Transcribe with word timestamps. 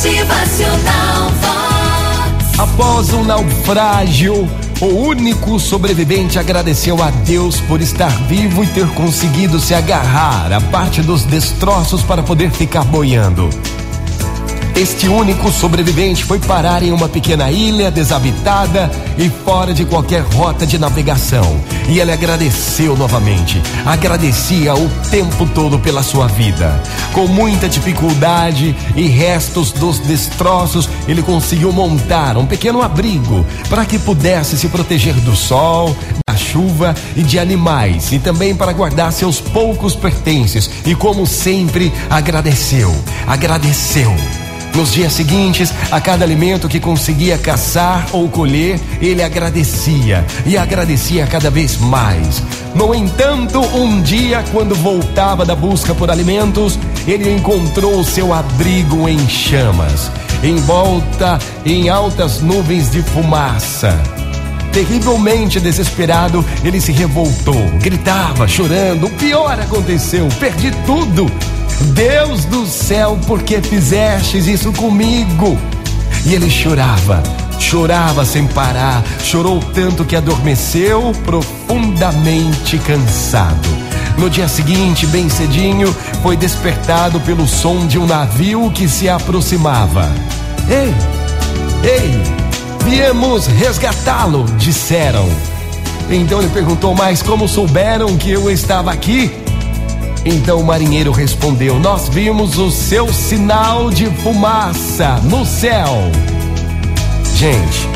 Motivacional 0.00 1.30
Vox. 1.42 2.58
Após 2.58 3.12
um 3.12 3.22
naufrágio, 3.22 4.48
o 4.80 4.86
único 4.86 5.60
sobrevivente 5.60 6.38
agradeceu 6.38 7.02
a 7.02 7.10
Deus 7.10 7.60
por 7.60 7.82
estar 7.82 8.08
vivo 8.26 8.64
e 8.64 8.66
ter 8.68 8.86
conseguido 8.94 9.60
se 9.60 9.74
agarrar 9.74 10.54
à 10.54 10.58
parte 10.58 11.02
dos 11.02 11.24
destroços 11.24 12.02
para 12.02 12.22
poder 12.22 12.50
ficar 12.50 12.82
boiando. 12.82 13.50
Este 14.76 15.08
único 15.08 15.50
sobrevivente 15.50 16.24
foi 16.24 16.38
parar 16.38 16.82
em 16.82 16.92
uma 16.92 17.08
pequena 17.08 17.50
ilha 17.50 17.90
desabitada 17.90 18.90
e 19.18 19.28
fora 19.28 19.74
de 19.74 19.84
qualquer 19.84 20.22
rota 20.22 20.66
de 20.66 20.78
navegação. 20.78 21.60
E 21.88 21.98
ele 21.98 22.12
agradeceu 22.12 22.96
novamente. 22.96 23.60
Agradecia 23.84 24.74
o 24.74 24.88
tempo 25.10 25.46
todo 25.54 25.78
pela 25.78 26.02
sua 26.02 26.26
vida. 26.28 26.80
Com 27.12 27.26
muita 27.26 27.68
dificuldade 27.68 28.74
e 28.96 29.06
restos 29.06 29.72
dos 29.72 29.98
destroços, 29.98 30.88
ele 31.06 31.22
conseguiu 31.22 31.72
montar 31.72 32.36
um 32.36 32.46
pequeno 32.46 32.80
abrigo 32.80 33.44
para 33.68 33.84
que 33.84 33.98
pudesse 33.98 34.56
se 34.56 34.68
proteger 34.68 35.14
do 35.14 35.36
sol, 35.36 35.94
da 36.26 36.36
chuva 36.36 36.94
e 37.16 37.22
de 37.22 37.38
animais, 37.38 38.12
e 38.12 38.18
também 38.18 38.54
para 38.54 38.72
guardar 38.72 39.12
seus 39.12 39.40
poucos 39.40 39.94
pertences. 39.94 40.70
E 40.86 40.94
como 40.94 41.26
sempre, 41.26 41.92
agradeceu. 42.08 42.94
Agradeceu. 43.26 44.14
Nos 44.74 44.92
dias 44.92 45.12
seguintes, 45.12 45.72
a 45.90 46.00
cada 46.00 46.24
alimento 46.24 46.68
que 46.68 46.78
conseguia 46.78 47.36
caçar 47.36 48.06
ou 48.12 48.28
colher, 48.28 48.80
ele 49.00 49.22
agradecia 49.22 50.24
e 50.46 50.56
agradecia 50.56 51.26
cada 51.26 51.50
vez 51.50 51.76
mais. 51.76 52.42
No 52.74 52.94
entanto, 52.94 53.60
um 53.60 54.00
dia, 54.00 54.44
quando 54.52 54.74
voltava 54.74 55.44
da 55.44 55.56
busca 55.56 55.94
por 55.94 56.10
alimentos, 56.10 56.78
ele 57.06 57.34
encontrou 57.34 58.02
seu 58.04 58.32
abrigo 58.32 59.08
em 59.08 59.28
chamas, 59.28 60.10
envolta 60.42 61.38
em 61.64 61.88
altas 61.88 62.40
nuvens 62.40 62.90
de 62.90 63.02
fumaça. 63.02 63.98
Terrivelmente 64.72 65.58
desesperado, 65.58 66.44
ele 66.62 66.80
se 66.80 66.92
revoltou, 66.92 67.60
gritava, 67.82 68.46
chorando: 68.46 69.06
O 69.06 69.10
pior 69.10 69.58
aconteceu, 69.58 70.28
perdi 70.38 70.70
tudo. 70.86 71.30
Deus 71.80 72.44
do 72.44 72.66
céu, 72.66 73.18
por 73.26 73.42
que 73.42 73.60
fizestes 73.62 74.46
isso 74.46 74.72
comigo? 74.72 75.58
E 76.26 76.34
ele 76.34 76.50
chorava, 76.50 77.22
chorava 77.58 78.24
sem 78.24 78.46
parar, 78.46 79.02
chorou 79.24 79.60
tanto 79.74 80.04
que 80.04 80.14
adormeceu 80.14 81.12
profundamente 81.24 82.78
cansado. 82.78 83.68
No 84.18 84.28
dia 84.28 84.48
seguinte, 84.48 85.06
bem 85.06 85.30
cedinho, 85.30 85.94
foi 86.22 86.36
despertado 86.36 87.18
pelo 87.20 87.46
som 87.46 87.86
de 87.86 87.98
um 87.98 88.06
navio 88.06 88.70
que 88.70 88.86
se 88.86 89.08
aproximava. 89.08 90.06
Ei, 90.68 90.94
ei, 91.82 92.22
viemos 92.84 93.46
resgatá-lo, 93.46 94.44
disseram. 94.58 95.26
Então 96.10 96.40
ele 96.40 96.50
perguntou: 96.50 96.94
Mas 96.94 97.22
como 97.22 97.48
souberam 97.48 98.16
que 98.18 98.30
eu 98.30 98.50
estava 98.50 98.92
aqui? 98.92 99.32
Então 100.24 100.60
o 100.60 100.64
marinheiro 100.64 101.12
respondeu: 101.12 101.78
Nós 101.78 102.08
vimos 102.08 102.58
o 102.58 102.70
seu 102.70 103.12
sinal 103.12 103.90
de 103.90 104.06
fumaça 104.06 105.16
no 105.24 105.44
céu. 105.46 106.10
Gente, 107.34 107.88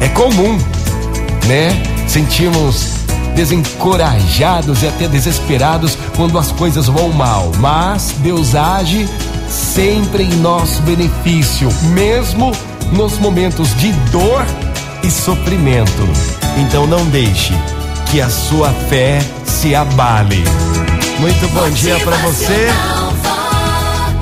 é 0.00 0.08
comum, 0.08 0.58
né? 1.46 1.82
Sentimos 2.06 3.02
desencorajados 3.34 4.82
e 4.82 4.86
até 4.86 5.08
desesperados 5.08 5.96
quando 6.16 6.38
as 6.38 6.52
coisas 6.52 6.86
vão 6.86 7.10
mal, 7.10 7.50
mas 7.58 8.14
Deus 8.18 8.54
age 8.54 9.08
sempre 9.48 10.24
em 10.24 10.36
nosso 10.36 10.82
benefício, 10.82 11.68
mesmo 11.94 12.52
nos 12.92 13.18
momentos 13.18 13.74
de 13.76 13.90
dor 14.10 14.44
e 15.02 15.10
sofrimento. 15.10 16.08
Então 16.58 16.86
não 16.86 17.06
deixe 17.06 17.54
que 18.10 18.20
a 18.20 18.28
sua 18.28 18.70
fé 18.70 19.20
se 19.46 19.74
abale. 19.74 20.42
Muito 21.18 21.48
bom 21.52 21.70
dia 21.70 21.98
para 22.00 22.16
você. 22.18 22.68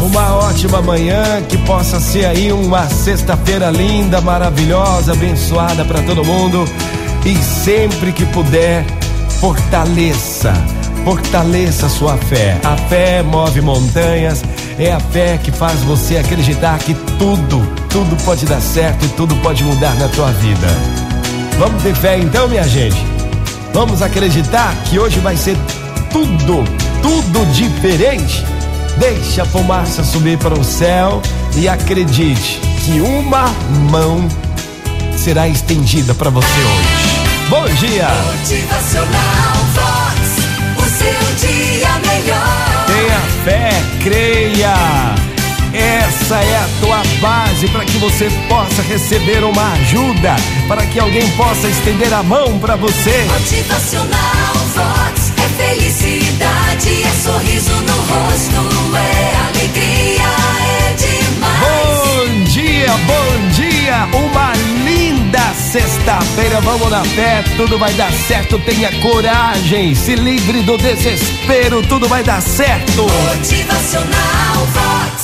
Uma 0.03 0.35
ótima 0.35 0.81
manhã, 0.81 1.43
que 1.49 1.59
possa 1.59 2.01
ser 2.01 2.25
aí 2.25 2.53
uma 2.53 2.89
sexta-feira 2.89 3.71
linda, 3.71 4.21
maravilhosa, 4.21 5.13
abençoada 5.13 5.85
para 5.85 6.03
todo 6.03 6.25
mundo. 6.25 6.65
E 7.25 7.37
sempre 7.37 8.13
que 8.13 8.25
puder, 8.27 8.85
fortaleça, 9.41 10.53
fortaleça 11.05 11.89
sua 11.89 12.17
fé. 12.17 12.59
A 12.65 12.77
fé 12.89 13.23
move 13.23 13.61
montanhas, 13.61 14.43
é 14.79 14.93
a 14.93 15.01
fé 15.01 15.39
que 15.39 15.51
faz 15.51 15.81
você 15.81 16.17
acreditar 16.17 16.79
que 16.79 16.95
tudo, 17.19 17.67
tudo 17.91 18.17
pode 18.25 18.47
dar 18.47 18.61
certo 18.61 19.05
e 19.05 19.09
tudo 19.11 19.37
pode 19.37 19.63
mudar 19.65 19.95
na 19.97 20.09
tua 20.09 20.31
vida. 20.33 20.69
Vamos 21.59 21.83
ter 21.83 21.95
fé 21.95 22.19
então, 22.19 22.49
minha 22.49 22.65
gente? 22.65 22.97
Vamos 23.73 24.03
acreditar 24.03 24.75
que 24.87 24.99
hoje 24.99 25.21
vai 25.21 25.37
ser 25.37 25.57
tudo, 26.11 26.65
tudo 27.03 27.53
diferente. 27.53 28.45
Deixe 28.99 29.41
a 29.41 29.45
fumaça 29.45 30.05
subir 30.05 30.37
para 30.39 30.55
o 30.55 30.65
céu 30.65 31.23
e 31.57 31.69
acredite 31.69 32.61
que 32.85 33.01
uma 33.01 33.47
mão 33.91 34.29
será 35.17 35.49
estendida 35.49 36.15
para 36.15 36.31
você 36.31 36.47
hoje. 36.47 37.21
Bom 37.49 37.65
dia! 37.75 38.09
Motivacional 38.09 39.57
Vox. 39.75 40.41
O 40.77 40.89
seu 40.89 41.49
dia 41.49 41.89
melhor. 42.07 42.87
Tenha 42.87 43.21
fé, 43.45 43.71
creia. 44.03 44.75
Essa 45.73 46.35
é 46.37 46.57
a 46.57 46.69
tua 46.81 47.03
base 47.21 47.69
para 47.69 47.85
que 47.85 47.97
você 47.99 48.29
possa 48.49 48.83
receber 48.83 49.45
uma 49.45 49.73
ajuda, 49.75 50.35
para 50.67 50.85
que 50.87 50.99
alguém 50.99 51.29
possa 51.33 51.69
estender 51.69 52.13
a 52.13 52.23
mão 52.23 52.59
para 52.59 52.77
você. 52.77 53.25
Motivacional 53.29 54.55
Vox. 54.75 55.00
Uma 64.07 64.53
linda 64.85 65.41
sexta-feira. 65.55 66.61
Vamos 66.61 66.91
na 66.91 67.05
fé, 67.05 67.45
tudo 67.57 67.79
vai 67.79 67.93
dar 67.95 68.13
certo. 68.13 68.59
Tenha 68.61 68.91
coragem, 69.01 69.95
se 69.95 70.15
livre 70.15 70.63
do 70.63 70.77
desespero, 70.77 71.83
tudo 71.83 72.09
vai 72.09 72.23
dar 72.23 72.41
certo. 72.41 73.03
Motivacional 73.03 74.67
Vox. 74.73 75.20